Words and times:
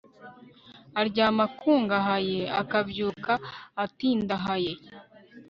aryama 0.99 1.43
akungahaye, 1.49 2.39
akabyuka 2.61 3.33
atindahaye 3.83 4.71